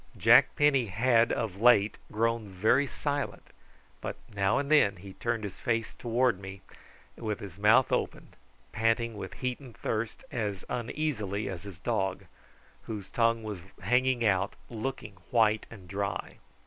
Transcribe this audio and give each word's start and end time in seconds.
Jack 0.17 0.55
Penny 0.55 0.87
had 0.87 1.31
of 1.31 1.61
late 1.61 1.95
grown 2.11 2.47
very 2.49 2.87
silent, 2.87 3.51
but 4.01 4.15
now 4.33 4.57
and 4.57 4.71
then 4.71 4.95
he 4.95 5.13
turned 5.13 5.43
his 5.43 5.59
face 5.59 5.93
towards 5.93 6.39
me 6.41 6.61
with 7.15 7.39
his 7.39 7.59
mouth 7.59 7.91
open, 7.91 8.29
panting 8.71 9.15
with 9.15 9.35
heat 9.41 9.59
and 9.59 9.77
thirst, 9.77 10.23
as 10.31 10.65
uneasily 10.69 11.47
as 11.47 11.61
his 11.61 11.77
dog, 11.77 12.25
whose 12.87 13.11
tongue 13.11 13.43
was 13.43 13.59
hanging 13.81 14.25
out 14.25 14.55
looking 14.71 15.17
white 15.29 15.67
and 15.69 15.87
dry. 15.87 16.37